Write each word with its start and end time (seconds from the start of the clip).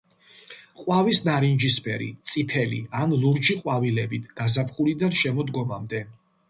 ყვავის 0.79 1.19
ნარინჯისფერი, 1.27 2.09
წითელი 2.31 2.81
ან 3.03 3.15
ლურჯი 3.27 3.59
ყვავილებით 3.63 4.29
გაზაფხულიდან 4.43 5.19
შემოდგომამდე. 5.23 6.05